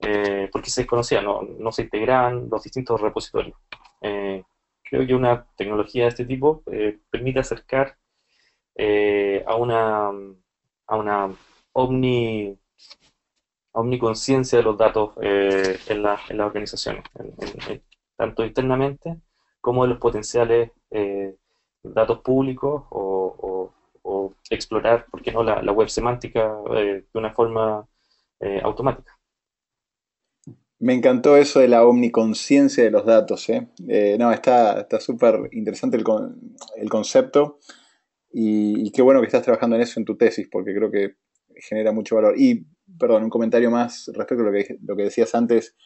[0.00, 3.56] eh, porque se desconocían, no, no, se integraban los distintos repositorios.
[4.00, 4.42] Eh,
[4.82, 7.96] creo que una tecnología de este tipo eh, permite acercar
[8.76, 10.10] eh, a una
[10.86, 11.34] a una
[11.72, 12.56] omni
[13.72, 17.04] omniconciencia de los datos en, la, en, las organizaciones,
[18.16, 19.20] tanto internamente
[19.60, 20.72] como de los potenciales
[21.82, 23.30] datos públicos o
[24.50, 27.86] explorar, ¿por qué no?, la, web semántica eh, de una forma
[28.40, 29.16] eh, automática.
[30.80, 33.48] Me encantó eso de la omniconciencia de los datos.
[33.48, 33.68] ¿eh?
[34.18, 36.04] no, está súper interesante el,
[36.76, 37.58] el, concepto
[38.32, 41.16] y, qué bueno que estás trabajando en eso en tu tesis, porque creo que
[41.56, 42.34] genera mucho valor.
[42.38, 42.66] Y,
[42.98, 45.76] perdón, un comentario más respecto a lo que, lo que decías antes.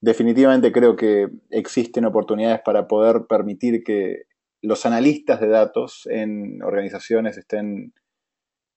[0.00, 4.24] Definitivamente creo que existen oportunidades para poder permitir que
[4.60, 7.92] los analistas de datos en organizaciones estén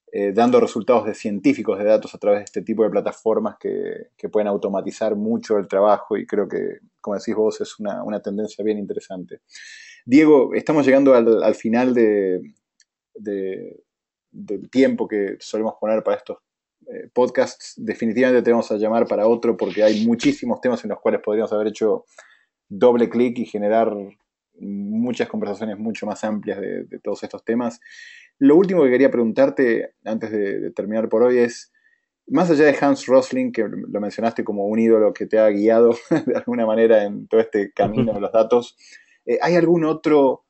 [0.09, 4.29] eh, dando resultados de científicos de datos a través de este tipo de plataformas que,
[4.31, 8.77] pueden automatizar mucho el trabajo y creo que, como decís vos, es una, tendencia bien
[8.77, 9.41] interesante.
[10.05, 12.39] Diego, estamos llegando al, final de,
[13.19, 16.37] del tiempo que solemos poner para estos
[16.87, 17.73] eh, podcasts.
[17.77, 21.51] Definitivamente te vamos a llamar para otro porque hay muchísimos temas en los cuales podríamos
[21.51, 22.05] haber hecho
[22.69, 23.93] doble clic y generar
[24.59, 27.79] muchas conversaciones mucho más amplias de, todos estos temas.
[28.39, 31.71] Lo último que quería preguntarte antes de, terminar por hoy es,
[32.27, 35.95] más allá de Hans Rosling, que lo mencionaste como un ídolo que te ha guiado
[36.25, 38.75] de alguna manera en todo este camino de los datos,
[39.25, 40.45] eh, ¿hay algún otro,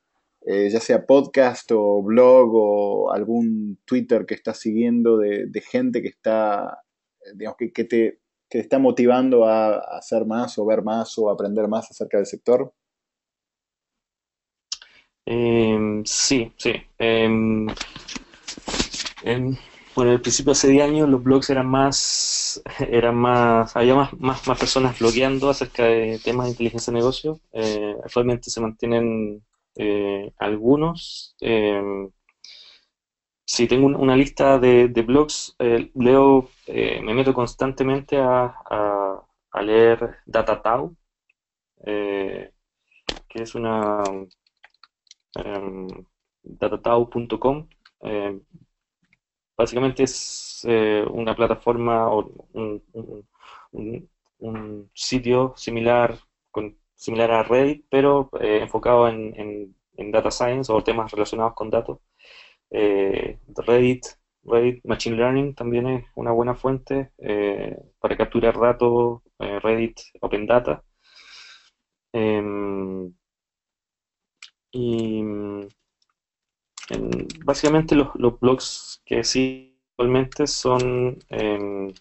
[0.50, 6.08] eh, ya sea podcast o blog o algún Twitter que estás siguiendo de, gente que
[6.08, 6.84] está,
[7.36, 8.20] digamos, que, te, que
[8.50, 12.74] te está motivando a hacer más o ver más o aprender más acerca del sector?
[15.26, 16.72] Em, sí, sí.
[16.98, 17.68] Em,
[19.96, 24.58] bueno, al principio hace 10 años los blogs eran más, eran más, había más, más,
[24.58, 27.42] personas blogueando acerca de temas de inteligencia de negocio.
[27.52, 29.44] Eh, actualmente se mantienen
[29.78, 31.36] eh, algunos.
[31.42, 31.82] Eh,
[33.46, 39.22] sí, tengo una lista de, blogs, eh, leo, me meto constantemente a, a,
[39.52, 40.96] a leer DataTau,
[41.86, 42.52] que
[43.44, 44.04] es una
[45.38, 45.88] Em,
[46.44, 47.68] datatau.com.
[48.02, 48.42] Em,
[49.58, 52.82] básicamente es eh, una plataforma o un,
[54.94, 56.18] sitio similar,
[56.98, 59.76] similar a Reddit, pero eh, enfocado en,
[60.12, 62.00] data science o temas relacionados con datos.
[62.72, 64.06] Eh, Reddit,
[64.44, 67.12] Reddit Machine Learning también es una buena fuente
[68.00, 70.84] para capturar datos, Reddit Open Data.
[72.14, 73.14] Em,
[74.72, 75.24] y
[77.44, 81.94] básicamente los, blogs que sí actualmente son, em,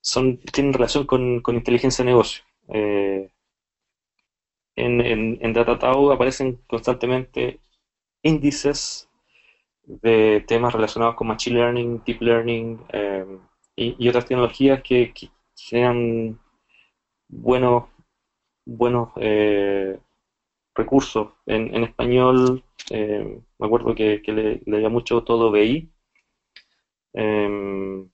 [0.00, 2.44] son tienen relación con, inteligencia de negocio.
[2.68, 3.31] Eh,
[4.76, 7.60] en, en, en DataTau aparecen constantemente
[8.22, 9.08] índices
[9.84, 13.40] de temas relacionados con Machine Learning, Deep Learning em,
[13.76, 15.12] y, otras tecnologías que,
[15.56, 16.38] generan
[17.28, 17.84] buenos,
[18.66, 19.98] buenos eh,
[20.74, 21.32] recursos.
[21.46, 25.90] En, español, eh, me acuerdo que, que le, leía mucho todo BI,
[27.14, 28.10] em,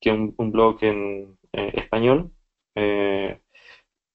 [0.00, 2.30] que es un, blog en eh, español.
[2.74, 3.40] Eh,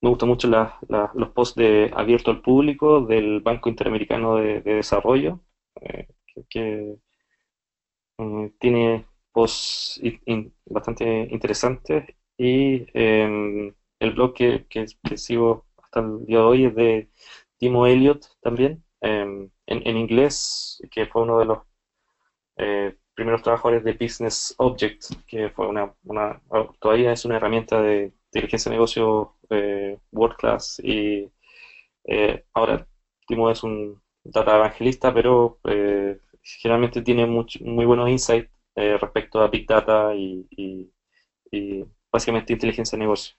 [0.01, 5.41] me gustan mucho los posts de abierto al público del Banco Interamericano de, Desarrollo,
[6.49, 6.95] que,
[8.59, 10.01] tiene posts
[10.65, 12.05] bastante interesantes.
[12.37, 14.87] Y em, el blog que, que,
[15.17, 17.09] sigo hasta el día de hoy es de
[17.57, 21.59] Timo Elliott también, em, en, inglés, que fue uno de los
[22.57, 26.41] eh, primeros trabajadores de Business Object, que fue una, una,
[26.79, 31.31] todavía es una herramienta de inteligencia de negocio eh, world class y
[32.05, 32.87] eh, ahora
[33.27, 35.59] Timo es un data evangelista, pero
[36.41, 40.47] generalmente tiene muy buenos insights respecto a Big Data y,
[41.51, 43.35] y básicamente inteligencia de negocio.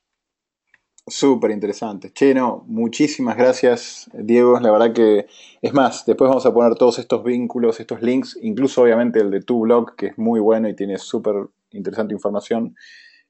[1.07, 2.13] Súper interesante.
[2.13, 4.61] Che, no, muchísimas gracias, Diego.
[4.61, 5.27] La verdad que,
[5.61, 9.41] es más, después vamos a poner todos estos vínculos, estos links, incluso obviamente el de
[9.41, 11.35] tu blog, que es muy bueno y tiene súper
[11.71, 12.77] interesante información,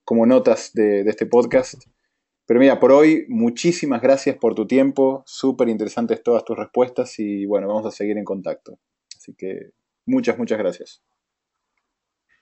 [0.05, 1.85] como notas de, de, este podcast.
[2.47, 7.47] Pero mira, por hoy, muchísimas gracias por tu tiempo, súper interesantes todas tus respuestas y
[7.47, 8.79] bueno, vamos a seguir en contacto.
[9.17, 9.71] Así que
[10.07, 11.03] muchas, muchas gracias.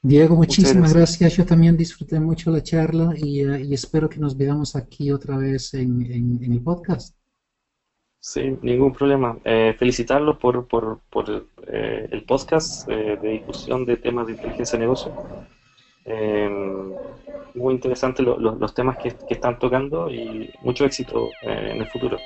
[0.00, 1.36] Diego, muchísimas gracias.
[1.36, 5.36] Yo también disfruté mucho la charla y, uh, y espero que nos veamos aquí otra
[5.36, 7.18] vez en, en, en el podcast.
[8.20, 9.38] Sí, ningún problema.
[9.44, 14.78] Eh, felicitarlos por, por, por eh, el podcast eh, de difusión de temas de inteligencia
[14.78, 15.12] de negocio.
[17.54, 21.86] Muy interesantes lo, lo, los temas que, que, están tocando y mucho éxito en el
[21.86, 22.18] futuro.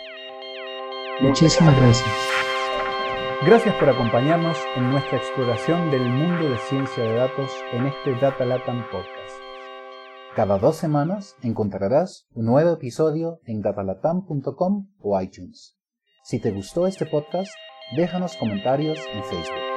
[1.20, 2.43] Muchísimas gracias.
[3.45, 8.45] Gracias por acompañarnos en nuestra exploración del mundo de ciencia de datos en este Data
[8.45, 9.43] Latam Podcast.
[10.37, 15.76] Cada dos semanas encontrarás un nuevo episodio en datalatam.com o iTunes.
[16.22, 17.51] Si te gustó este podcast,
[17.97, 19.72] déjanos comentarios en Facebook.